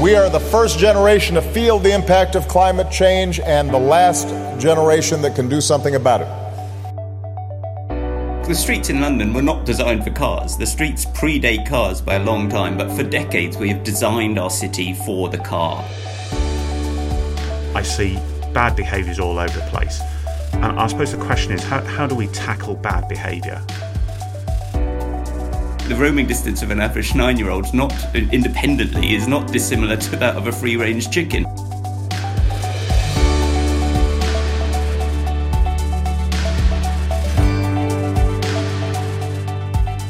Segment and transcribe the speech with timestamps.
[0.00, 4.28] We are the first generation to feel the impact of climate change and the last
[4.60, 6.28] generation that can do something about it.
[8.46, 10.56] The streets in London were not designed for cars.
[10.56, 14.50] The streets predate cars by a long time, but for decades we have designed our
[14.50, 15.84] city for the car.
[17.74, 18.20] I see
[18.54, 20.00] bad behaviours all over the place.
[20.52, 23.60] And I suppose the question is how, how do we tackle bad behaviour?
[25.88, 30.16] The roaming distance of an average nine year old, not independently, is not dissimilar to
[30.16, 31.44] that of a free range chicken.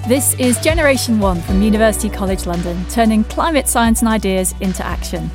[0.08, 5.30] This is Generation One from University College London, turning climate science and ideas into action.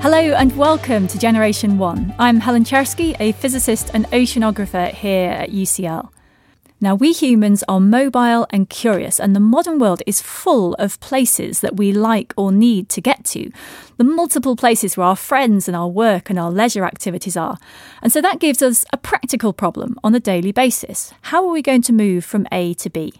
[0.00, 2.14] Hello and welcome to Generation One.
[2.18, 6.08] I'm Helen Czerski, a physicist and oceanographer here at UCL.
[6.80, 11.58] Now, we humans are mobile and curious, and the modern world is full of places
[11.58, 13.50] that we like or need to get to.
[13.96, 17.58] The multiple places where our friends and our work and our leisure activities are.
[18.00, 21.12] And so that gives us a practical problem on a daily basis.
[21.22, 23.12] How are we going to move from A to B?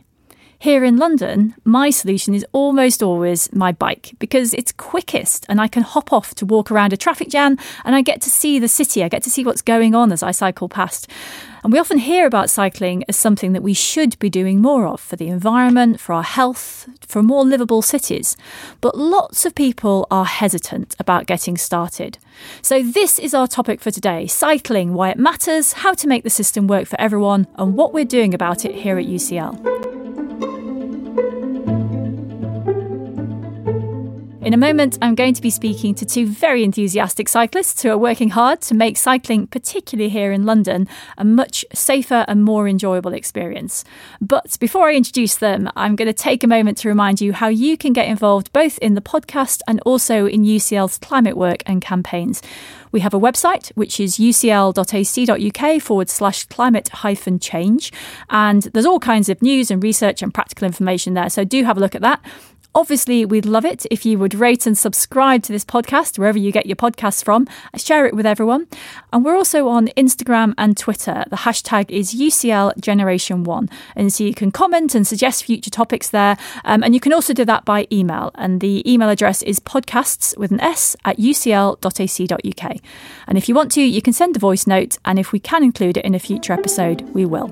[0.60, 5.68] Here in London, my solution is almost always my bike because it's quickest and I
[5.68, 8.66] can hop off to walk around a traffic jam and I get to see the
[8.66, 9.04] city.
[9.04, 11.08] I get to see what's going on as I cycle past.
[11.62, 15.00] And we often hear about cycling as something that we should be doing more of
[15.00, 18.36] for the environment, for our health, for more livable cities.
[18.80, 22.18] But lots of people are hesitant about getting started.
[22.62, 26.30] So, this is our topic for today cycling, why it matters, how to make the
[26.30, 30.17] system work for everyone, and what we're doing about it here at UCL.
[34.48, 37.98] In a moment, I'm going to be speaking to two very enthusiastic cyclists who are
[37.98, 43.12] working hard to make cycling, particularly here in London, a much safer and more enjoyable
[43.12, 43.84] experience.
[44.22, 47.48] But before I introduce them, I'm going to take a moment to remind you how
[47.48, 51.82] you can get involved both in the podcast and also in UCL's climate work and
[51.82, 52.40] campaigns.
[52.90, 57.92] We have a website, which is ucl.ac.uk forward slash climate hyphen change.
[58.30, 61.28] And there's all kinds of news and research and practical information there.
[61.28, 62.24] So do have a look at that.
[62.78, 66.52] Obviously, we'd love it if you would rate and subscribe to this podcast wherever you
[66.52, 67.48] get your podcasts from.
[67.76, 68.68] Share it with everyone.
[69.12, 71.24] And we're also on Instagram and Twitter.
[71.28, 73.68] The hashtag is UCL Generation One.
[73.96, 76.36] And so you can comment and suggest future topics there.
[76.64, 78.30] Um, and you can also do that by email.
[78.36, 82.76] And the email address is podcasts with an S at ucl.ac.uk.
[83.26, 84.98] And if you want to, you can send a voice note.
[85.04, 87.48] And if we can include it in a future episode, we will.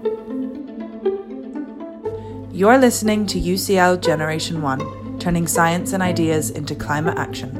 [2.52, 7.50] You're listening to UCL Generation One turning science and ideas into climate action.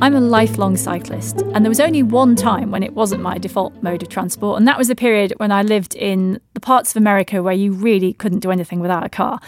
[0.00, 3.74] I'm a lifelong cyclist, and there was only one time when it wasn't my default
[3.82, 6.96] mode of transport, and that was a period when I lived in the parts of
[6.98, 9.40] America where you really couldn't do anything without a car.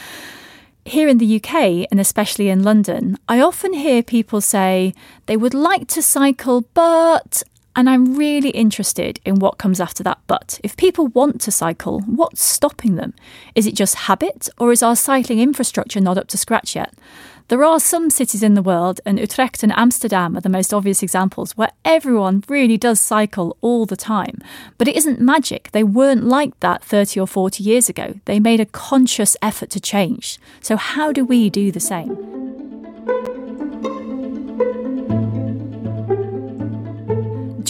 [0.84, 4.94] Here in the UK, and especially in London, I often hear people say
[5.26, 7.44] they would like to cycle, but
[7.76, 10.58] and I'm really interested in what comes after that but.
[10.62, 13.14] If people want to cycle, what's stopping them?
[13.54, 16.94] Is it just habit, or is our cycling infrastructure not up to scratch yet?
[17.48, 21.02] There are some cities in the world, and Utrecht and Amsterdam are the most obvious
[21.02, 24.38] examples, where everyone really does cycle all the time.
[24.78, 25.70] But it isn't magic.
[25.72, 28.20] They weren't like that 30 or 40 years ago.
[28.24, 30.38] They made a conscious effort to change.
[30.60, 32.59] So, how do we do the same?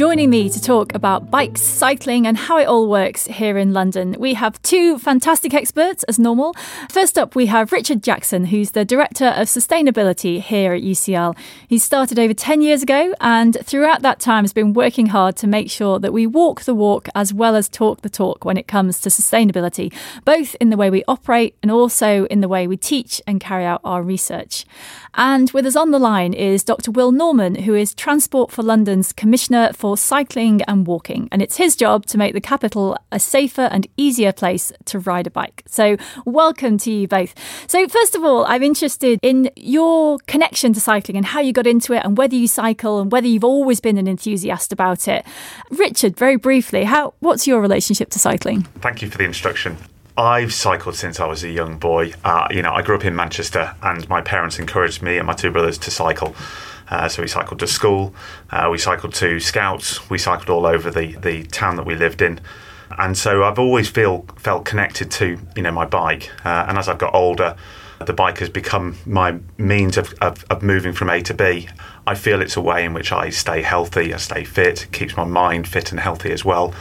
[0.00, 4.16] Joining me to talk about bikes, cycling, and how it all works here in London,
[4.18, 6.54] we have two fantastic experts, as normal.
[6.88, 11.36] First up, we have Richard Jackson, who's the Director of Sustainability here at UCL.
[11.68, 15.46] He started over 10 years ago and throughout that time has been working hard to
[15.46, 18.66] make sure that we walk the walk as well as talk the talk when it
[18.66, 19.92] comes to sustainability,
[20.24, 23.66] both in the way we operate and also in the way we teach and carry
[23.66, 24.64] out our research.
[25.12, 26.90] And with us on the line is Dr.
[26.90, 31.28] Will Norman, who is Transport for London's Commissioner for Cycling and Walking.
[31.32, 35.26] And it's his job to make the capital a safer and easier place to ride
[35.26, 35.62] a bike.
[35.66, 37.34] So, welcome to you both.
[37.68, 41.66] So, first of all, I'm interested in your connection to cycling and how you got
[41.66, 45.24] into it and whether you cycle and whether you've always been an enthusiast about it.
[45.70, 48.62] Richard, very briefly, how what's your relationship to cycling?
[48.80, 49.76] Thank you for the introduction.
[50.16, 52.12] I've cycled since I was a young boy.
[52.24, 55.32] Uh, you know, I grew up in Manchester, and my parents encouraged me and my
[55.32, 56.34] two brothers to cycle.
[56.91, 58.15] Uh, so we cycled to school,
[58.51, 62.21] uh, we cycled to scouts, we cycled all over the, the town that we lived
[62.21, 62.41] in.
[62.98, 66.31] And so I've always feel felt connected to you know my bike.
[66.45, 67.57] Uh, and as I've got older,
[68.04, 71.69] the bike has become my means of, of, of, moving from A to B.
[72.07, 75.25] I feel it's a way in which I stay healthy, I stay fit, keeps my
[75.25, 76.75] mind fit and healthy as well.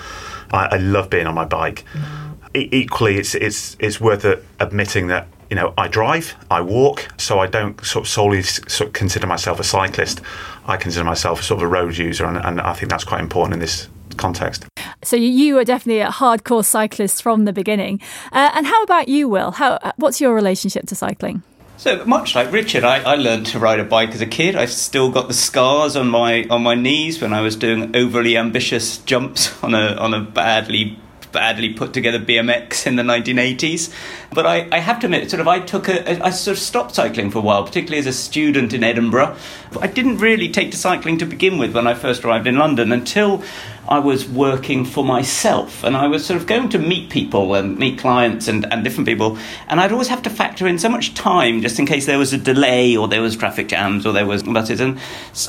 [0.51, 1.85] I, I love being on my bike.
[1.93, 4.25] Mm equally, it's it's it's worth
[4.59, 8.89] admitting that you know, I drive, I walk, so I don't sort of solely sort
[8.89, 10.21] of consider myself a cyclist.
[10.67, 13.53] I consider myself sort of a road user, and, and I think that's quite important
[13.53, 13.87] in this
[14.17, 14.65] context.
[15.03, 18.01] So you are definitely a hardcore cyclist from the beginning.
[18.31, 19.51] Uh, and how about you, Will?
[19.51, 21.41] How, what's your relationship to cycling?
[21.77, 24.57] So much like Richard, I, I learned to ride a bike as a kid.
[24.57, 28.35] I've still got the scars on my on my knees when I was doing overly
[28.35, 30.99] ambitious jumps on a on a badly
[31.31, 33.93] badly put together BMX in the 1980s.
[34.33, 36.95] But I, I have to admit, sort of, I took a, I sort of stopped
[36.95, 39.35] cycling for a while, particularly as a student in Edinburgh.
[39.79, 42.91] I didn't really take to cycling to begin with when I first arrived in London
[42.91, 43.43] until
[43.89, 47.75] I was working for myself and I was sort of going to meet people and
[47.75, 49.39] meet clients and, and different people.
[49.67, 52.31] And I'd always have to factor in so much time just in case there was
[52.31, 54.79] a delay or there was traffic jams or there was buses.
[54.79, 54.99] And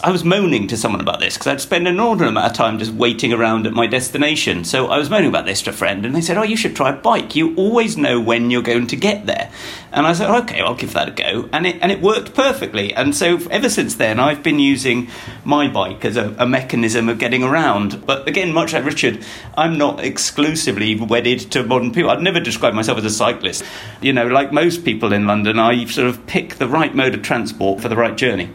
[0.03, 2.79] I was moaning to someone about this because I'd spend an inordinate amount of time
[2.79, 4.65] just waiting around at my destination.
[4.65, 6.75] So I was moaning about this to a friend and they said, Oh, you should
[6.75, 7.37] try a bike.
[7.37, 9.53] You always know when you're going to get there.
[9.93, 11.49] And I said, oh, Okay, I'll give that a go.
[11.53, 12.95] And it, and it worked perfectly.
[12.95, 15.09] And so ever since then, I've been using
[15.45, 18.07] my bike as a, a mechanism of getting around.
[18.07, 19.25] But again, much like Richard,
[19.57, 22.11] I'm not exclusively wedded to modern people.
[22.11, 23.65] I'd never describe myself as a cyclist.
[24.01, 27.23] You know, like most people in London, I sort of pick the right mode of
[27.23, 28.51] transport for the right journey.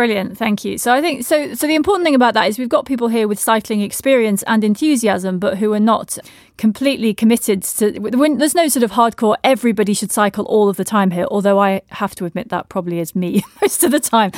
[0.00, 0.78] Brilliant, thank you.
[0.78, 1.52] So I think so.
[1.52, 4.64] So the important thing about that is we've got people here with cycling experience and
[4.64, 6.16] enthusiasm, but who are not
[6.56, 7.90] completely committed to.
[7.90, 9.36] There's no sort of hardcore.
[9.44, 11.26] Everybody should cycle all of the time here.
[11.30, 14.32] Although I have to admit that probably is me most of the time.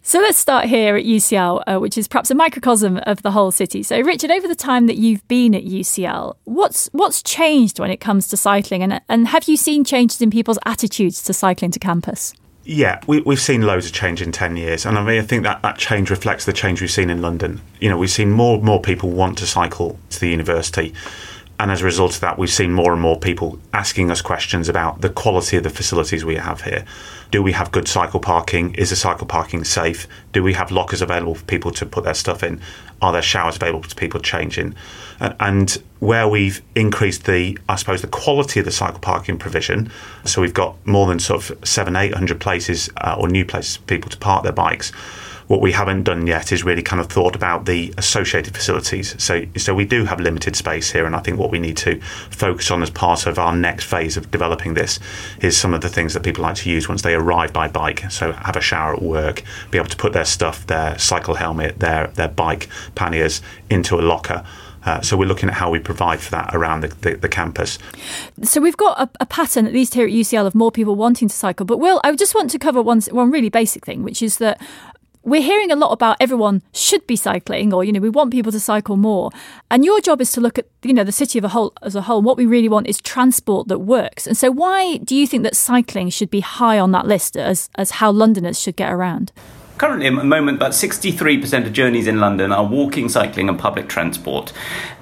[0.00, 3.52] So let's start here at UCL, uh, which is perhaps a microcosm of the whole
[3.52, 3.82] city.
[3.82, 8.00] So, Richard, over the time that you've been at UCL, what's what's changed when it
[8.00, 11.78] comes to cycling, and and have you seen changes in people's attitudes to cycling to
[11.78, 12.32] campus?
[12.66, 14.86] Yeah, we, have seen loads of change in 10 years.
[14.86, 17.60] And I mean, I think that that change reflects the change we've seen in London.
[17.78, 20.94] You know, we've seen more and more people want to cycle to the university.
[21.60, 24.68] And as a result of that, we've seen more and more people asking us questions
[24.68, 26.84] about the quality of the facilities we have here.
[27.34, 28.76] Do we have good cycle parking?
[28.76, 30.06] Is the cycle parking safe?
[30.32, 32.60] Do we have lockers available for people to put their stuff in?
[33.02, 34.76] Are there showers available for people changing?
[35.18, 39.90] And where we've increased the, I suppose, the quality of the cycle parking provision,
[40.24, 43.78] so we've got more than sort of seven, eight hundred places uh, or new places
[43.78, 44.92] for people to park their bikes
[45.46, 49.20] what we haven't done yet is really kind of thought about the associated facilities.
[49.22, 52.00] So, so we do have limited space here, and I think what we need to
[52.30, 54.98] focus on as part of our next phase of developing this
[55.40, 58.10] is some of the things that people like to use once they arrive by bike.
[58.10, 61.80] So, have a shower at work, be able to put their stuff, their cycle helmet,
[61.80, 64.44] their their bike panniers into a locker.
[64.84, 67.78] Uh, so we're looking at how we provide for that around the, the, the campus.
[68.42, 71.28] So we've got a, a, pattern, at least here at UCL, of more people wanting
[71.28, 71.64] to cycle.
[71.64, 74.60] But Will, I just want to cover one one really basic thing, which is that
[75.24, 78.52] we're hearing a lot about everyone should be cycling or you know we want people
[78.52, 79.30] to cycle more.
[79.70, 81.96] And your job is to look at you know the city of a whole as
[81.96, 84.26] a whole what we really want is transport that works.
[84.26, 87.70] And so why do you think that cycling should be high on that list as
[87.76, 89.32] as how londoners should get around?
[89.76, 93.88] Currently, at the moment, about 63% of journeys in London are walking, cycling, and public
[93.88, 94.52] transport.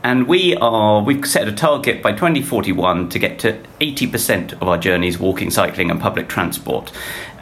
[0.05, 4.77] And we are, we've set a target by 2041 to get to 80% of our
[4.77, 6.91] journeys walking, cycling, and public transport.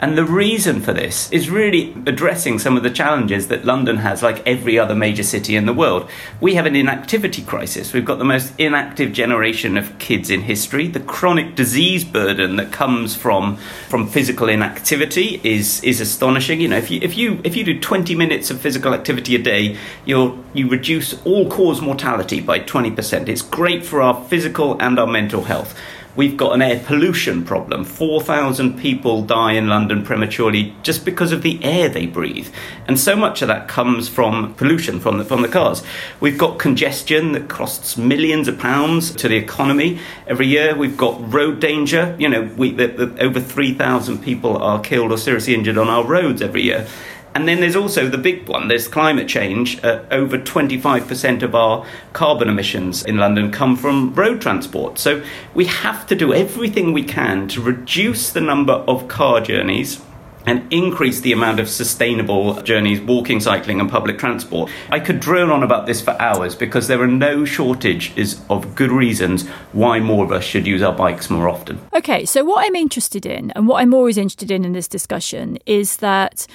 [0.01, 4.23] And the reason for this is really addressing some of the challenges that London has,
[4.23, 6.09] like every other major city in the world.
[6.39, 7.93] We have an inactivity crisis.
[7.93, 10.87] We've got the most inactive generation of kids in history.
[10.87, 13.57] The chronic disease burden that comes from
[13.89, 16.61] from physical inactivity is is astonishing.
[16.61, 19.39] You know, if you if you if you do 20 minutes of physical activity a
[19.39, 23.29] day, you you reduce all cause mortality by 20%.
[23.29, 25.73] It's great for our physical and our mental health.
[26.17, 27.85] We've got an air pollution problem.
[27.85, 32.49] 4,000 people die in London prematurely just because of the air they breathe.
[32.89, 35.81] And so much of that comes from pollution from the, from the cars.
[36.19, 40.75] We've got congestion that costs millions of pounds to the economy every year.
[40.75, 42.17] We've got road danger.
[42.19, 46.03] You know, we, the, the, over 3,000 people are killed or seriously injured on our
[46.03, 46.85] roads every year.
[47.33, 49.83] And then there's also the big one there's climate change.
[49.83, 54.99] Uh, over 25% of our carbon emissions in London come from road transport.
[54.99, 55.23] So
[55.53, 60.01] we have to do everything we can to reduce the number of car journeys
[60.45, 64.71] and increase the amount of sustainable journeys, walking, cycling, and public transport.
[64.89, 68.91] I could drone on about this for hours because there are no shortages of good
[68.91, 71.79] reasons why more of us should use our bikes more often.
[71.93, 75.57] Okay, so what I'm interested in, and what I'm always interested in in this discussion,
[75.65, 76.47] is that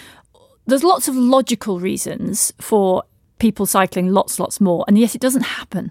[0.66, 3.04] there's lots of logical reasons for
[3.38, 5.90] people cycling lots, lots more, and yet it doesn't happen.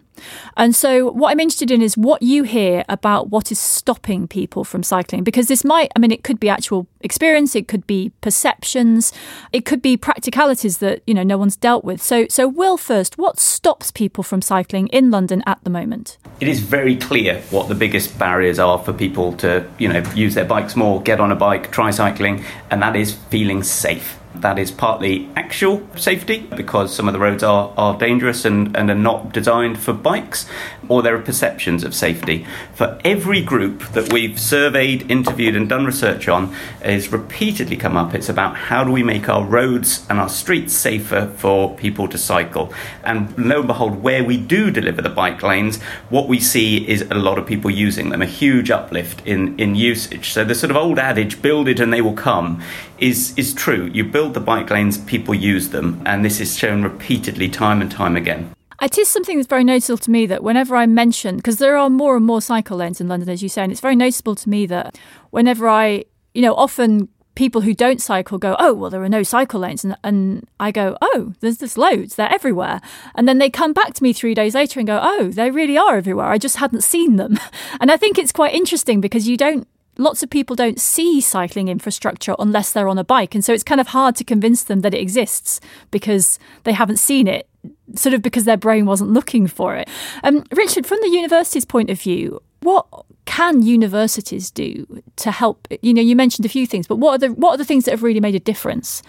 [0.58, 4.64] And so, what I'm interested in is what you hear about what is stopping people
[4.64, 8.12] from cycling, because this might, I mean, it could be actual experience, it could be
[8.22, 9.14] perceptions,
[9.54, 12.02] it could be practicalities that you know no one's dealt with.
[12.02, 16.18] So, so Will, first, what stops people from cycling in London at the moment?
[16.40, 20.36] it is very clear what the biggest barriers are for people to, you know, use
[20.36, 24.20] their bikes more, get on a bike, try cycling, and that is feeling safe.
[24.42, 28.90] That is partly actual safety because some of the roads are, are dangerous and, and
[28.90, 30.48] are not designed for bikes,
[30.90, 32.46] or there are perceptions of safety.
[32.74, 38.14] For every group that we've surveyed, interviewed, and done research on, has repeatedly come up.
[38.14, 42.18] It's about how do we make our roads and our streets safer for people to
[42.18, 42.74] cycle.
[43.04, 47.02] And lo and behold, where we do deliver the bike lanes, what we see is
[47.12, 50.30] a lot of people using them, a huge uplift in, in usage.
[50.30, 52.62] So the sort of old adage, build it and they will come,
[52.98, 53.90] is, is true.
[53.94, 57.92] You build the bike lanes, people use them, and this is shown repeatedly time and
[57.92, 58.56] time again.
[58.82, 61.90] It is something that's very noticeable to me that whenever I mention, because there are
[61.90, 64.50] more and more cycle lanes in London, as you say, and it's very noticeable to
[64.50, 64.98] me that
[65.32, 69.24] whenever I, you know, often people who don't cycle go, oh, well, there are no
[69.24, 69.84] cycle lanes.
[69.84, 72.16] And, and I go, oh, there's just loads.
[72.16, 72.82] They're everywhere.
[73.14, 75.78] And then they come back to me three days later and go, oh, they really
[75.78, 76.28] are everywhere.
[76.28, 77.38] I just hadn't seen them.
[77.82, 79.68] And I think it's quite interesting because you don't
[79.98, 83.36] lots of people don't see cycling infrastructure unless they're on a bike.
[83.36, 85.60] And so it's kind of hard to convince them that it exists
[85.92, 87.48] because they haven't seen it,
[87.96, 89.88] sort of because their brain wasn't looking for it.
[90.24, 92.88] Um, Richard, from the university's point of view, what
[93.26, 95.68] can universities do to help?
[95.82, 97.86] You know, you mentioned a few things, but what are the what are the things
[97.86, 99.04] that have really made a difference?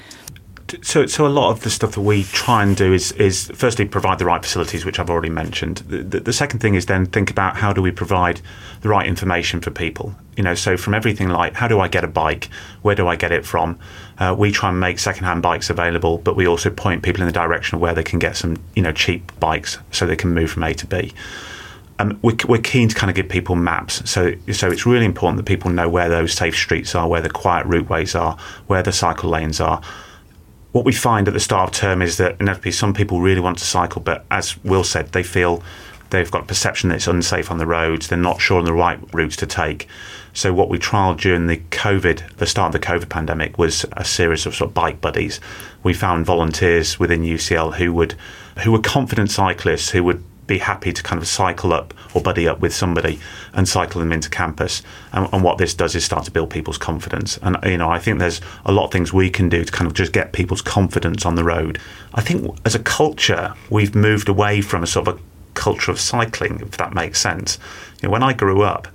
[0.82, 3.85] So, so a lot of the stuff that we try and do is, is firstly
[3.87, 5.78] provide the right facilities, which I've already mentioned.
[5.78, 8.40] The, the, the, second thing is then think about how do we provide
[8.80, 10.14] the right information for people.
[10.37, 12.49] You know, so from everything like how do I get a bike,
[12.82, 13.78] where do I get it from?
[14.18, 17.32] Uh, we try and make secondhand bikes available, but we also point people in the
[17.32, 20.50] direction of where they can get some, you know, cheap bikes so they can move
[20.50, 21.12] from A to B.
[21.99, 24.08] Um, we're, we're, keen to kind of give people maps.
[24.11, 27.30] So, so it's really important that people know where those safe streets are, where the
[27.30, 29.80] quiet routeways are, where the cycle lanes are
[30.76, 33.56] what we find at the start of term is that inevitably some people really want
[33.56, 35.62] to cycle, but as Will said, they feel
[36.11, 38.09] they've got a perception that it's unsafe on the roads.
[38.09, 39.88] They're not sure on the right routes to take.
[40.35, 44.04] So what we trialled during the COVID, the start of the COVID pandemic, was a
[44.04, 45.40] series of sort of bike buddies.
[45.83, 48.14] We found volunteers within UCL who would,
[48.59, 52.46] who were confident cyclists who would be happy to kind of cycle up or buddy
[52.46, 53.18] up with somebody
[53.52, 54.82] and cycle them into campus.
[55.12, 57.38] And, and, what this does is start to build people's confidence.
[57.42, 59.86] And you know, I think there's a lot of things we can do to kind
[59.86, 61.78] of just get people's confidence on the road.
[62.14, 65.20] I think as a culture, we've moved away from a sort of a
[65.54, 67.58] culture of cycling, if that makes sense.
[68.02, 68.88] You know, when I grew up,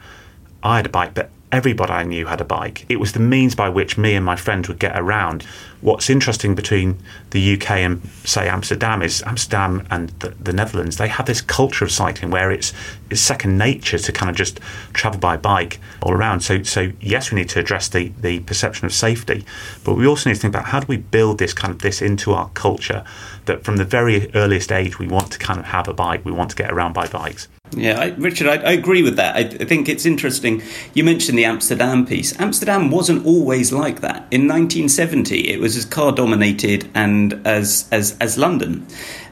[0.64, 2.86] I had a bike, but everybody I knew had a bike.
[2.90, 5.44] It was the means by which me and my friends would get around.
[5.82, 7.00] What's interesting between
[7.32, 11.84] the UK and, say, Amsterdam is Amsterdam and the, the, Netherlands, they have this culture
[11.84, 12.72] of cycling where it's,
[13.10, 14.60] it's second nature to kind of just
[14.94, 16.42] travel by bike all around.
[16.42, 19.44] So, so yes, we need to address the, the perception of safety,
[19.84, 22.02] but we also need to think about how do we build this kind of this
[22.02, 23.04] into our culture
[23.46, 26.32] that from the very earliest age we want to kind of have a bike, we
[26.32, 27.48] want to get around by bikes.
[27.74, 29.36] Yeah, I, Richard, I, I, agree with that.
[29.36, 30.62] I, I, think it's interesting.
[30.94, 32.38] You mentioned the Amsterdam piece.
[32.38, 34.28] Amsterdam wasn't always like that.
[34.30, 38.86] In 1970, it was as car dominated and as as as London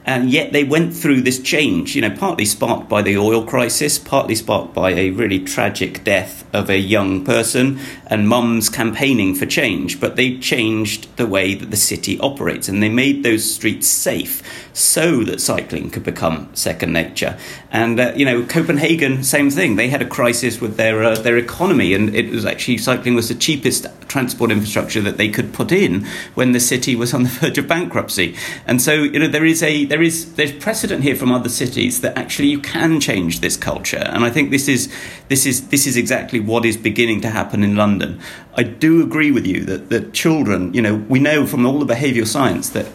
[0.10, 4.00] and yet they went through this change, you know, partly sparked by the oil crisis,
[4.00, 9.46] partly sparked by a really tragic death of a young person and mums campaigning for
[9.46, 10.00] change.
[10.00, 14.42] But they changed the way that the city operates and they made those streets safe
[14.74, 17.38] so that cycling could become second nature.
[17.72, 19.76] And, uh, you know, Copenhagen, same thing.
[19.76, 23.30] They had a crisis with their, uh, their economy and it was actually cycling was
[23.30, 27.30] the cheapest transport infrastructure that they could put in when the city was on the
[27.42, 28.36] verge of bankruptcy.
[28.66, 31.50] And so, you know, there is a, there there is there's precedent here from other
[31.50, 34.90] cities that actually you can change this culture, and I think this is
[35.28, 38.22] this is this is exactly what is beginning to happen in London.
[38.56, 41.94] I do agree with you that that children, you know, we know from all the
[41.94, 42.88] behavioural science that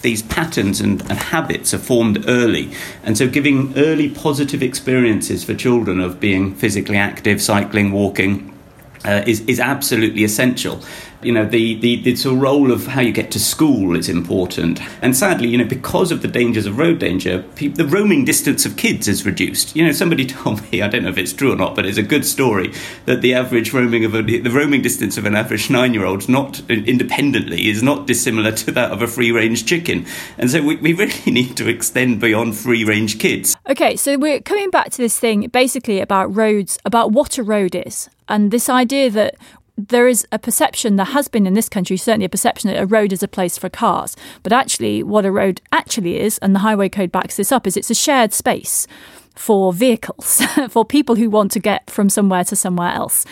[0.00, 2.70] these patterns and, and, habits are formed early.
[3.02, 8.56] And so, giving early positive experiences for children of being physically active, cycling, walking,
[9.04, 10.80] uh, is, is absolutely essential
[11.26, 14.80] you know the, the sort of role of how you get to school is important.
[15.02, 18.64] And sadly you know because of the dangers of road danger pe- the roaming distance
[18.64, 19.74] of kids is reduced.
[19.74, 21.98] You know somebody told me i don't know if it's true or not but it's
[21.98, 22.72] a good story
[23.06, 26.28] that the average roaming of a, the roaming distance of an average 9 year old
[26.28, 30.06] not independently is not dissimilar to that of a free range chicken.
[30.38, 33.56] And so we, we really need to extend beyond free range kids.
[33.68, 37.74] Okay so we're coming back to this thing basically about roads about what a road
[37.74, 38.08] is.
[38.28, 39.36] And this idea that
[39.76, 42.86] there is a perception, there has been in this country, certainly a perception that a
[42.86, 44.16] road is a place for cars.
[44.42, 47.76] But actually, what a road actually is, and the Highway Code backs this up, is
[47.76, 48.86] it's a shared space
[49.34, 53.26] for vehicles, for people who want to get from somewhere to somewhere else.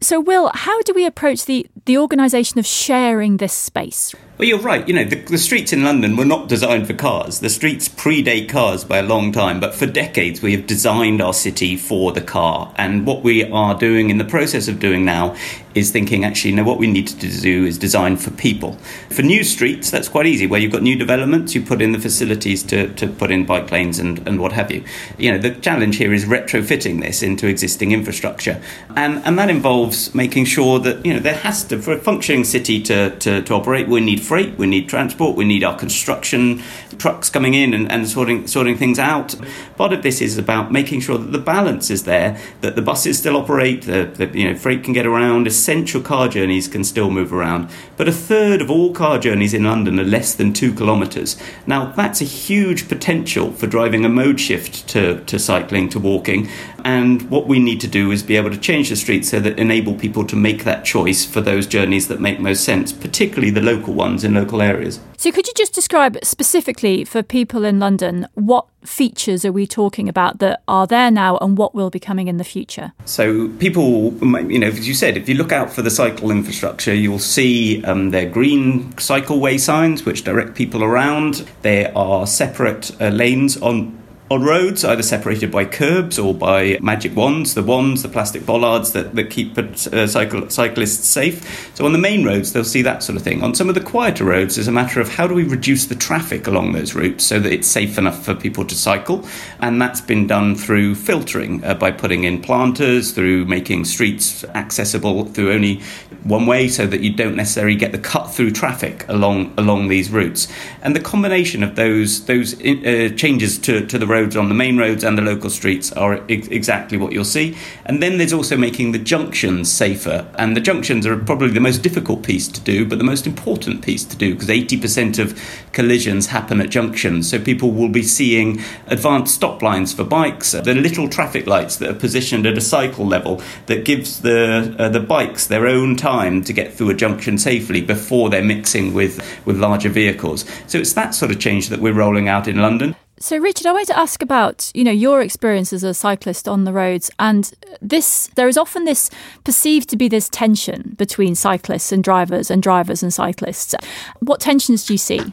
[0.00, 4.14] So, Will, how do we approach the, the organisation of sharing this space?
[4.38, 4.86] Well, you're right.
[4.86, 7.40] You know, the, the, streets in London were not designed for cars.
[7.40, 11.32] The streets predate cars by a long time, but for decades we have designed our
[11.32, 12.70] city for the car.
[12.76, 15.34] And what we are doing in the process of doing now
[15.74, 18.72] is thinking actually, no, what we need to do is design for people.
[19.10, 20.46] For new streets, that's quite easy.
[20.46, 23.70] Where you've got new developments, you put in the facilities to, to put in bike
[23.70, 24.84] lanes and, and what have you.
[25.16, 28.60] You know, the challenge here is retrofitting this into existing infrastructure.
[28.96, 32.44] And, and that involves making sure that, you know, there has to, for a functioning
[32.44, 36.62] city to, to, to operate, we need freight, we need transport, we need our construction
[36.98, 39.34] trucks coming in and, and sorting, sorting things out.
[39.76, 43.18] Part of this is about making sure that the balance is there, that the buses
[43.18, 47.10] still operate, the, the you know, freight can get around, essential car journeys can still
[47.10, 47.68] move around.
[47.96, 51.36] But a third of all car journeys in London are less than two kilometres.
[51.66, 56.48] Now, that's a huge potential for driving a mode shift to, to cycling, to walking.
[56.84, 59.58] And what we need to do is be able to change the streets so that
[59.58, 63.60] enable people to make that choice for those journeys that make most sense, particularly the
[63.60, 65.00] local ones in local areas.
[65.16, 70.08] So, could you just describe specifically for people in London what features are we talking
[70.08, 72.92] about that are there now and what will be coming in the future?
[73.04, 74.14] So, people,
[74.50, 77.84] you know, as you said, if you look out for the cycle infrastructure, you'll see
[77.84, 81.48] um, their green cycleway signs which direct people around.
[81.62, 87.14] There are separate uh, lanes on on roads, either separated by curbs or by magic
[87.14, 91.70] wands, the wands, the plastic bollards that, that keep uh, cycle, cyclists safe.
[91.76, 93.44] So on the main roads, they'll see that sort of thing.
[93.44, 95.94] On some of the quieter roads, there's a matter of how do we reduce the
[95.94, 99.24] traffic along those routes so that it's safe enough for people to cycle.
[99.60, 105.26] And that's been done through filtering, uh, by putting in planters, through making streets accessible
[105.26, 105.80] through only
[106.24, 110.10] one way so that you don't necessarily get the cut through traffic along along these
[110.10, 110.48] routes.
[110.82, 114.76] And the combination of those those uh, changes to, to the roads on the main
[114.78, 117.56] roads and the local streets are ex- exactly what you'll see.
[117.84, 120.26] And then there's also making the junctions safer.
[120.36, 123.84] And the junctions are probably the most difficult piece to do, but the most important
[123.84, 125.38] piece to do because 80% of
[125.72, 127.28] collisions happen at junctions.
[127.30, 131.90] So people will be seeing advanced stop lines for bikes, the little traffic lights that
[131.90, 136.42] are positioned at a cycle level that gives the uh, the bikes their own time
[136.44, 139.14] to get through a junction safely before they're mixing with
[139.46, 140.44] with larger vehicles.
[140.66, 142.96] So it's that sort of change that we're rolling out in London.
[143.18, 146.64] So, Richard, I wanted to ask about you know your experience as a cyclist on
[146.64, 147.50] the roads, and
[147.80, 149.10] this there is often this
[149.42, 153.74] perceived to be this tension between cyclists and drivers, and drivers and cyclists.
[154.20, 155.32] What tensions do you see,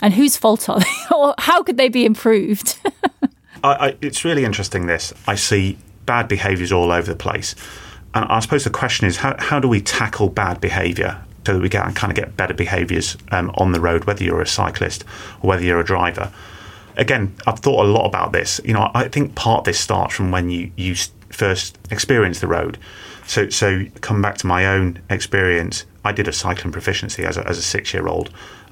[0.00, 2.78] and whose fault are they, or how could they be improved?
[3.62, 4.86] I, I, it's really interesting.
[4.86, 7.54] This I see bad behaviours all over the place,
[8.14, 11.60] and I suppose the question is how how do we tackle bad behaviour so that
[11.60, 15.04] we get kind of get better behaviours um, on the road, whether you're a cyclist
[15.42, 16.32] or whether you're a driver
[16.98, 18.60] again, I've thought a lot about this.
[18.64, 20.94] You know, I think part of this starts from when you you
[21.30, 22.78] first experience the road.
[23.26, 25.84] So, so come back to my own experience.
[26.04, 28.30] I did a cycling proficiency as a, as a six year old.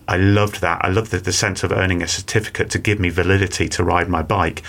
[0.09, 0.85] I loved that.
[0.85, 4.09] I loved the, the sense of earning a certificate to give me validity to ride
[4.09, 4.63] my bike.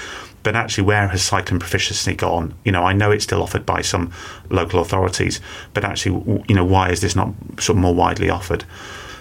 [0.43, 2.53] But actually, where has cycling proficiency gone?
[2.63, 4.11] You know, I know it's still offered by some
[4.49, 5.41] local authorities,
[5.73, 8.63] but actually, you know, why is this not sort of more widely offered?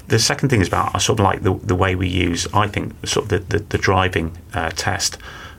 [0.09, 2.69] The second thing is about uh, sort of like the, the way we use, I
[2.69, 5.19] think, sort of the, the, the driving uh, test.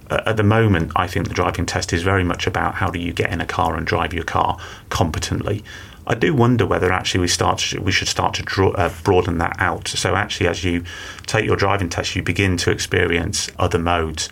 [0.10, 3.00] Uh, at the moment, I think the driving test is very much about how do
[3.00, 4.58] you get in a car and drive your car
[4.90, 5.64] competently.
[6.10, 9.38] I do wonder whether actually we start to, we should start to draw, uh, broaden
[9.40, 9.90] that out.
[9.90, 10.86] So actually, as you
[11.26, 14.28] take your driving test, you begin to experience other modes.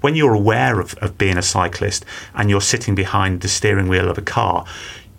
[0.00, 4.08] When you're aware of, of being a cyclist and you're sitting behind the steering wheel
[4.08, 4.64] of a car,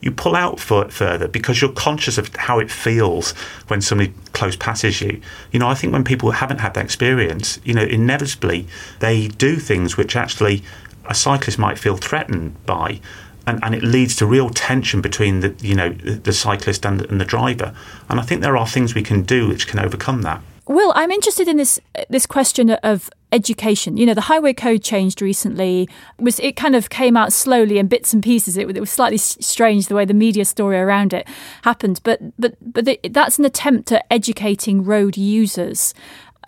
[0.08, 3.34] you pull out further because you're conscious of how it feels
[3.68, 5.20] when somebody close passes you.
[5.52, 8.68] You know, I think when people haven't had that experience, you know, inevitably
[9.00, 10.64] they do things which actually
[11.10, 13.02] a cyclist might feel threatened by.
[13.46, 17.20] And, and it leads to real tension between the you know the cyclist and and
[17.20, 17.74] the driver.
[18.10, 20.42] And I think there are things we can do which can overcome that.
[20.68, 23.98] Will, I'm interested in this this question of education.
[23.98, 25.84] You know, the highway code changed recently.
[26.18, 28.58] It was it kind of came out slowly in bits and pieces.
[28.58, 31.28] It, it was slightly strange the way the media story around it
[31.64, 35.94] happened, but but but the, that's an attempt at educating road users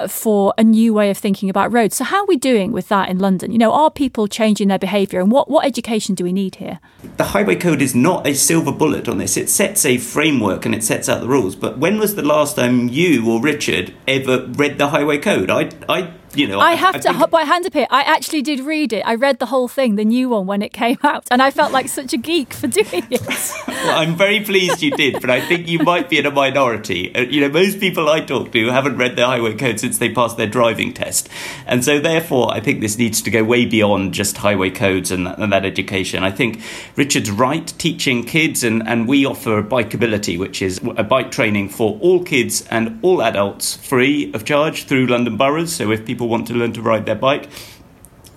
[0.07, 1.95] for a new way of thinking about roads.
[1.97, 3.51] So, how are we doing with that in London?
[3.51, 6.79] You know, are people changing their behaviour, and what, what education do we need here?
[7.17, 9.37] The Highway Code is not a silver bullet on this.
[9.37, 11.55] It sets a framework and it sets out the rules.
[11.55, 15.49] But when was the last time you or Richard ever read the Highway Code?
[15.49, 18.41] I, I you know, I have I to, think- by hand up here, I actually
[18.41, 19.01] did read it.
[19.05, 21.71] I read the whole thing, the new one, when it came out, and I felt
[21.71, 23.21] like such a geek for doing it.
[23.79, 27.15] Well, I'm very pleased you did, but I think you might be in a minority.
[27.15, 30.09] Uh, you know, most people I talk to haven't read the highway code since they
[30.13, 31.29] passed their driving test,
[31.65, 35.25] and so therefore, I think this needs to go way beyond just highway codes and
[35.27, 36.25] that, and that education.
[36.25, 36.59] I think
[36.97, 41.97] Richard's right, teaching kids, and, and we offer bikeability, which is a bike training for
[42.01, 45.73] all kids and all adults, free of charge through London boroughs.
[45.73, 47.49] So if people want to learn to ride their bike,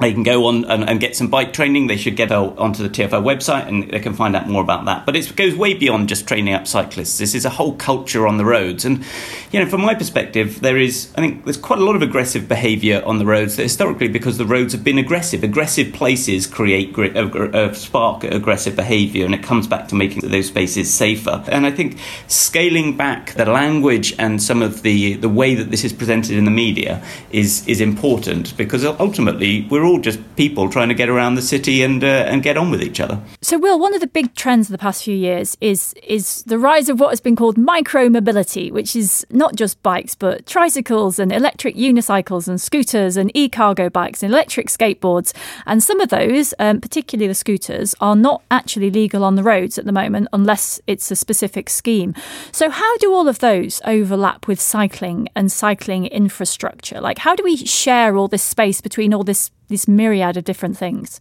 [0.02, 1.86] they can go on and, and get some bike training.
[1.86, 5.06] They should get onto the TFL website and they can find out more about that.
[5.06, 7.18] But it goes way beyond just training up cyclists.
[7.18, 8.84] This is a whole culture on the roads.
[8.84, 9.04] And,
[9.50, 12.48] you know, from my perspective, there is, I think, there's quite a lot of aggressive
[12.48, 17.14] behaviour on the roads historically, because the roads have been aggressive, aggressive places create gri-
[17.14, 21.42] uh, uh, spark aggressive behaviour and it comes back to making those spaces safer.
[21.48, 25.84] And I think scaling back the language and some of the, the way that this
[25.84, 30.88] is presented in the media is, is important because ultimately we're all just people trying
[30.88, 33.20] to get around the city and, uh, and get on with each other.
[33.40, 36.58] So, Will, one of the big trends of the past few years is is the
[36.58, 41.18] rise of what has been called micro mobility, which is not just bikes but tricycles
[41.18, 45.32] and electric unicycles and scooters and e-cargo bikes and electric skateboards.
[45.66, 49.78] And some of those, um, particularly the scooters, are not actually legal on the roads
[49.78, 52.14] at the moment unless it's a specific scheme.
[52.52, 57.00] So, how do all of those overlap with cycling and cycling infrastructure?
[57.00, 60.76] Like, how do we share all this space between all this this myriad of different
[60.76, 61.18] things?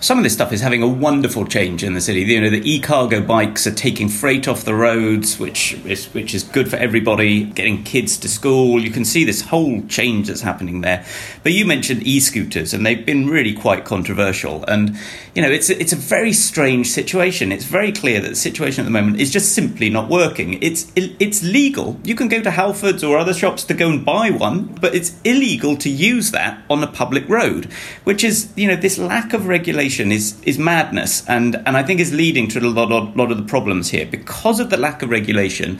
[0.00, 2.20] Some of this stuff is having a wonderful change in the city.
[2.20, 6.42] You know, the e-cargo bikes are taking freight off the roads, which is which is
[6.42, 7.44] good for everybody.
[7.44, 11.06] Getting kids to school, you can see this whole change that's happening there.
[11.42, 14.64] But you mentioned e-scooters, and they've been really quite controversial.
[14.64, 14.98] And
[15.34, 17.50] you know, it's it's a very strange situation.
[17.50, 20.62] It's very clear that the situation at the moment is just simply not working.
[20.62, 21.98] It's it's legal.
[22.04, 25.14] You can go to Halfords or other shops to go and buy one, but it's
[25.24, 27.66] illegal to use that on a public road,
[28.04, 32.00] which is you know this lack of regulation is is madness, and and I think
[32.00, 35.02] is leading to a lot of, lot of the problems here because of the lack
[35.02, 35.78] of regulation.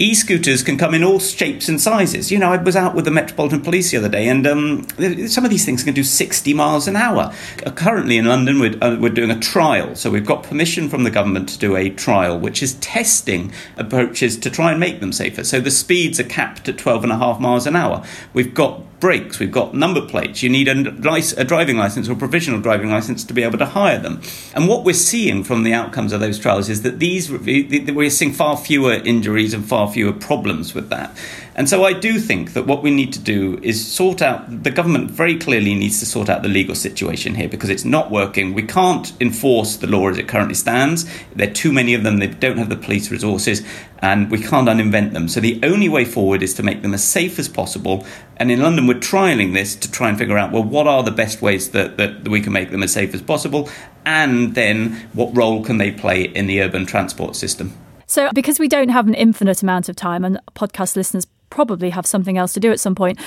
[0.00, 2.32] E-scooters can come in all shapes and sizes.
[2.32, 4.88] You know, I was out with the Metropolitan Police the other day, and um,
[5.28, 7.34] some of these things can do 60 miles an hour.
[7.66, 11.02] Uh, currently in London, we're, uh, we're doing a trial, so we've got permission from
[11.02, 15.12] the government to do a trial, which is testing approaches to try and make them
[15.12, 15.44] safer.
[15.44, 18.02] So the speeds are capped at 12 and a half miles an hour.
[18.32, 20.42] We've got brakes, we've got number plates.
[20.42, 20.88] You need a,
[21.36, 24.20] a driving license or provisional driving license to be able to hire them.
[24.54, 28.32] And what we're seeing from the outcomes of those trials is that these we're seeing
[28.32, 31.16] far fewer injuries and far fewer problems with that.
[31.54, 34.70] And so I do think that what we need to do is sort out, the
[34.70, 38.54] government very clearly needs to sort out the legal situation here because it's not working.
[38.54, 41.04] We can't enforce the law as it currently stands.
[41.34, 43.62] There are too many of them, they don't have the police resources,
[43.98, 45.28] and we can't uninvent them.
[45.28, 48.06] So the only way forward is to make them as safe as possible.
[48.36, 51.10] And in London, we're trialing this to try and figure out, well, what are the
[51.10, 53.68] best ways that, that we can make them as safe as possible?
[54.06, 57.76] And then what role can they play in the urban transport system?
[58.10, 62.04] So, because we don't have an infinite amount of time, and podcast listeners probably have
[62.04, 63.20] something else to do at some point,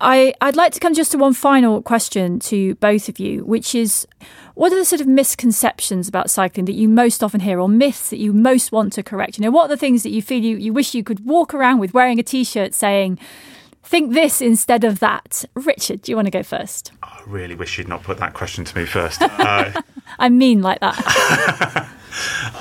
[0.00, 3.74] I, I'd like to come just to one final question to both of you, which
[3.74, 4.08] is
[4.54, 8.08] what are the sort of misconceptions about cycling that you most often hear, or myths
[8.08, 9.36] that you most want to correct?
[9.36, 11.52] You know, what are the things that you feel you, you wish you could walk
[11.52, 13.18] around with wearing a t shirt saying,
[13.82, 15.44] think this instead of that?
[15.52, 16.92] Richard, do you want to go first?
[17.02, 19.20] I really wish you'd not put that question to me first.
[19.38, 19.82] Uh,
[20.18, 21.88] I mean, like that.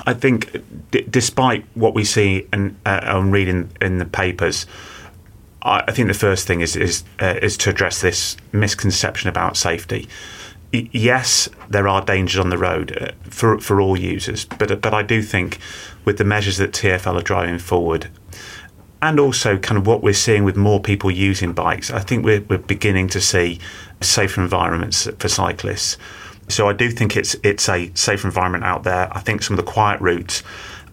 [0.05, 0.51] I think,
[0.91, 4.65] d- despite what we see and uh, and read in, in the papers,
[5.61, 9.57] I, I think the first thing is is uh, is to address this misconception about
[9.57, 10.07] safety.
[10.73, 14.93] Y- yes, there are dangers on the road uh, for for all users, but but
[14.93, 15.59] I do think
[16.05, 18.09] with the measures that TFL are driving forward.
[19.01, 22.41] And also, kind of what we're seeing with more people using bikes, I think we're,
[22.41, 23.57] we're beginning to see
[24.01, 25.97] safer environments for cyclists.
[26.49, 29.07] So I do think it's it's a safer environment out there.
[29.15, 30.43] I think some of the quiet routes,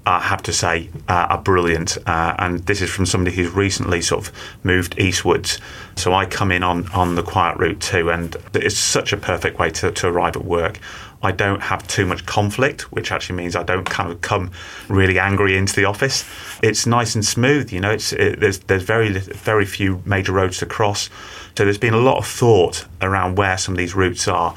[0.05, 1.99] I have to say, uh, are brilliant.
[2.07, 5.59] Uh, and this is from somebody who's recently sort of moved eastwards.
[5.97, 9.59] So I come in on, on the quiet route too, and it's such a perfect
[9.59, 10.79] way to, to arrive at work.
[11.23, 14.53] I don't have too much conflict, which actually means I don't kind of come
[14.89, 16.25] really angry into the office.
[16.63, 17.91] It's nice and smooth, you know.
[17.91, 21.09] It's it, there's there's very very few major roads to cross,
[21.57, 24.55] so there's been a lot of thought around where some of these routes are.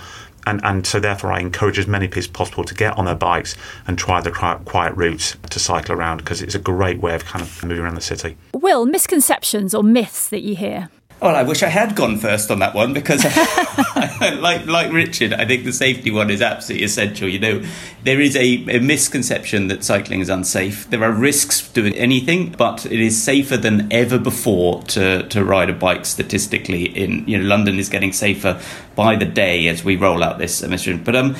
[0.49, 3.13] And, and so therefore I encourage as many people as possible to get on their
[3.13, 7.23] bikes and try the quiet routes to cycle around because it's a great way of
[7.25, 8.35] kind of moving around the city.
[8.53, 10.89] Will, misconceptions or myths that you hear?
[11.21, 13.25] Well, I wish I had gone first on that one because,
[14.21, 17.27] like like Richard, I think the safety one is absolutely essential.
[17.27, 17.63] You know,
[18.05, 20.89] there is a, a, misconception that cycling is unsafe.
[20.89, 25.69] There are risks doing anything, but it is safer than ever before to, to ride
[25.69, 26.05] a bike.
[26.05, 28.61] Statistically, in you know, London is getting safer
[29.03, 31.03] by the day as we roll out this mission.
[31.03, 31.35] But um,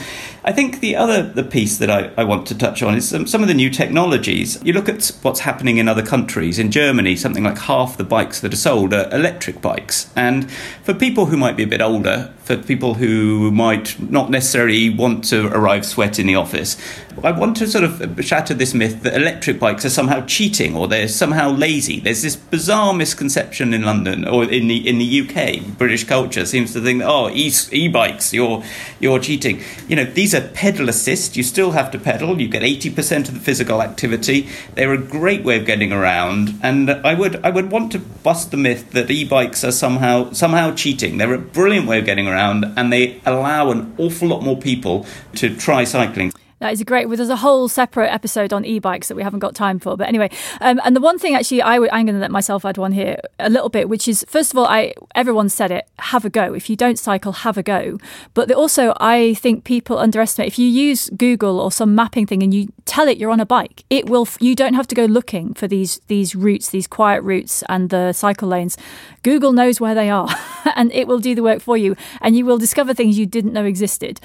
[0.45, 3.27] I think the other the piece that I, I want to touch on is some,
[3.27, 4.63] some of the new technologies.
[4.63, 6.57] You look at what's happening in other countries.
[6.57, 10.11] In Germany, something like half the bikes that are sold are electric bikes bikes.
[10.15, 10.49] And
[10.83, 15.23] for people who might be a bit older, for people who might not necessarily want
[15.25, 16.77] to arrive sweat in the office,
[17.23, 20.87] I want to sort of shatter this myth that electric bikes are somehow cheating or
[20.87, 21.99] they're somehow lazy.
[21.99, 25.77] There's this bizarre misconception in London or in the in the UK.
[25.77, 28.63] British culture seems to think, oh, e bikes, you're
[28.99, 29.61] you're cheating.
[29.87, 31.37] You know, these are pedal assist.
[31.37, 32.41] You still have to pedal.
[32.41, 34.47] You get eighty percent of the physical activity.
[34.73, 38.51] They're a great way of getting around, and I would I would want to bust
[38.51, 41.17] the myth that e-bikes are somehow somehow cheating.
[41.17, 45.05] They're a brilliant way of getting around, and they allow an awful lot more people
[45.35, 46.31] to try cycling.
[46.59, 47.07] That is a great.
[47.07, 49.95] Well, there's a whole separate episode on e-bikes that we haven't got time for.
[49.95, 52.65] But anyway, um, and the one thing actually, I w- I'm going to let myself
[52.65, 55.87] add one here a little bit, which is first of all, I everyone said it.
[55.99, 56.53] Have a go.
[56.53, 57.97] If you don't cycle, have a go.
[58.33, 60.49] But also, I think people underestimate.
[60.49, 63.45] If you use Google or some mapping thing and you tell it you're on a
[63.45, 64.27] bike, it will.
[64.41, 68.11] You don't have to go looking for these these routes, these quiet routes and the
[68.11, 68.77] cycle lanes.
[69.23, 70.29] Google knows where they are,
[70.75, 73.53] and it will do the work for you, and you will discover things you didn't
[73.53, 74.19] know existed.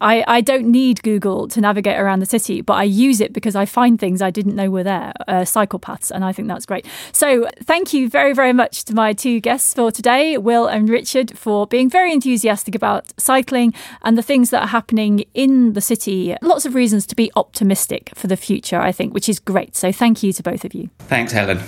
[0.00, 3.56] I, I don't need Google to navigate around the city, but I use it because
[3.56, 6.66] I find things I didn't know were there, uh, cycle paths, and I think that's
[6.66, 6.86] great.
[7.12, 11.36] So, thank you very, very much to my two guests for today, Will and Richard,
[11.36, 16.36] for being very enthusiastic about cycling and the things that are happening in the city.
[16.42, 19.74] Lots of reasons to be optimistic for the future, I think, which is great.
[19.76, 20.90] So, thank you to both of you.
[21.00, 21.58] Thanks, Helen.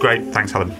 [0.00, 0.24] Great.
[0.34, 0.74] Thanks, Helen.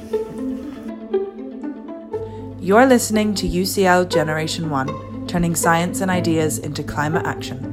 [2.61, 7.73] You're listening to UCL Generation 1 turning science and ideas into climate action.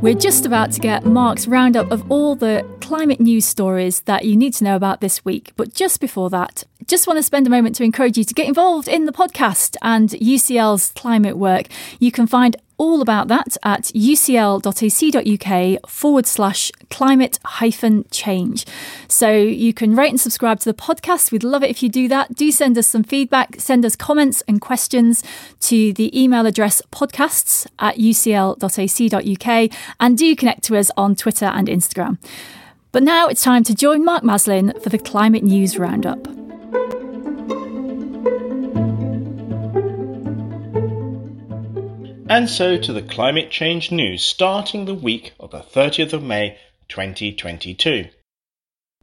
[0.00, 4.36] We're just about to get Mark's roundup of all the climate news stories that you
[4.36, 5.52] need to know about this week.
[5.56, 8.46] But just before that, just want to spend a moment to encourage you to get
[8.46, 11.66] involved in the podcast and UCL's climate work.
[11.98, 14.70] You can find all about that at ucl.ac.uk
[15.90, 18.64] forward slash climate hyphen change.
[19.08, 21.32] So you can rate and subscribe to the podcast.
[21.32, 22.34] We'd love it if you do that.
[22.34, 25.22] Do send us some feedback, send us comments and questions
[25.60, 31.68] to the email address podcasts at ucl.ac.uk and do connect to us on Twitter and
[31.68, 32.18] Instagram.
[32.92, 36.47] But now it's time to join Mark Maslin for the Climate News Roundup.
[42.30, 46.58] And so to the climate change news starting the week of the 30th of May
[46.88, 48.08] 2022.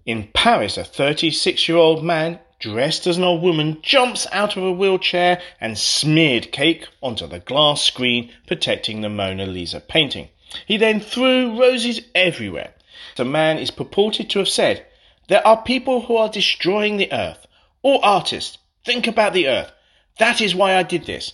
[0.05, 4.61] In Paris, a 36 year old man dressed as an old woman jumps out of
[4.61, 10.29] a wheelchair and smeared cake onto the glass screen protecting the Mona Lisa painting.
[10.67, 12.75] He then threw roses everywhere.
[13.15, 14.85] The man is purported to have said,
[15.29, 17.47] There are people who are destroying the earth.
[17.81, 19.71] All artists, think about the earth.
[20.19, 21.33] That is why I did this.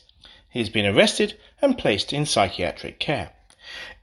[0.50, 3.32] He has been arrested and placed in psychiatric care.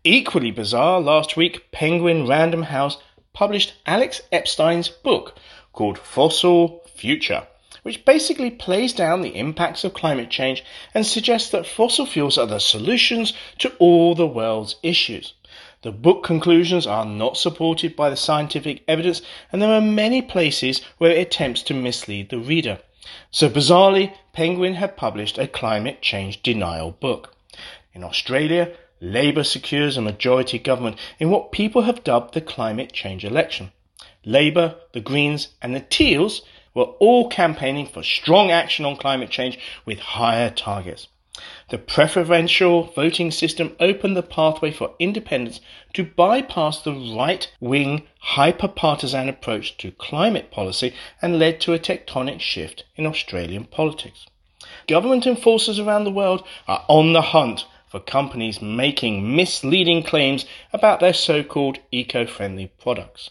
[0.04, 2.98] Equally bizarre, last week, Penguin Random House
[3.32, 5.36] published Alex Epstein's book
[5.72, 7.46] called Fossil Future,
[7.82, 12.46] which basically plays down the impacts of climate change and suggests that fossil fuels are
[12.46, 15.34] the solutions to all the world's issues.
[15.82, 20.80] The book conclusions are not supported by the scientific evidence, and there are many places
[20.98, 22.80] where it attempts to mislead the reader.
[23.30, 27.36] So bizarrely, Penguin had published a climate change denial book.
[27.94, 33.24] In Australia, Labour secures a majority government in what people have dubbed the climate change
[33.24, 33.72] election.
[34.24, 36.42] Labour, the Greens, and the Teals
[36.74, 41.08] were all campaigning for strong action on climate change with higher targets.
[41.70, 45.60] The preferential voting system opened the pathway for independents
[45.94, 51.78] to bypass the right wing, hyper partisan approach to climate policy and led to a
[51.78, 54.26] tectonic shift in Australian politics.
[54.88, 61.00] Government enforcers around the world are on the hunt for companies making misleading claims about
[61.00, 63.30] their so called eco friendly products.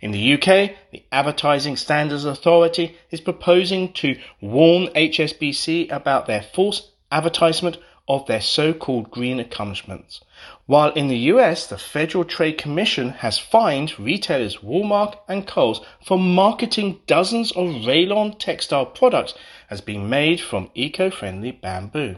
[0.00, 6.90] In the UK, the Advertising Standards Authority is proposing to warn HSBC about their false
[7.10, 10.20] advertisement of their so called green accomplishments.
[10.66, 16.18] While in the US, the Federal Trade Commission has fined retailers Walmart and Kohl's for
[16.18, 19.34] marketing dozens of rayon textile products
[19.68, 22.16] as being made from eco friendly bamboo.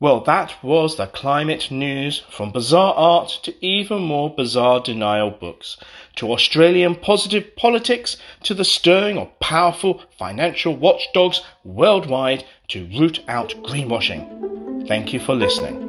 [0.00, 5.76] Well, that was the climate news from bizarre art to even more bizarre denial books,
[6.14, 13.54] to Australian positive politics, to the stirring of powerful financial watchdogs worldwide to root out
[13.64, 14.86] greenwashing.
[14.86, 15.88] Thank you for listening.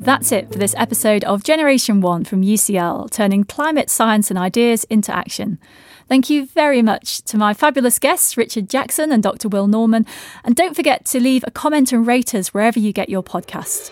[0.00, 4.82] That's it for this episode of Generation One from UCL, turning climate science and ideas
[4.84, 5.60] into action.
[6.08, 9.48] Thank you very much to my fabulous guests, Richard Jackson and Dr.
[9.48, 10.06] Will Norman.
[10.44, 13.90] And don't forget to leave a comment and rate us wherever you get your podcasts.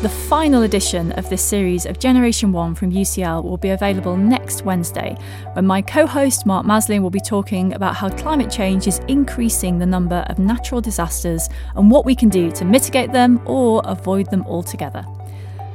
[0.00, 4.64] The final edition of this series of Generation One from UCL will be available next
[4.64, 5.16] Wednesday,
[5.52, 9.78] when my co host Mark Maslin will be talking about how climate change is increasing
[9.78, 14.30] the number of natural disasters and what we can do to mitigate them or avoid
[14.30, 15.04] them altogether.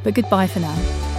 [0.03, 1.10] But goodbye for now.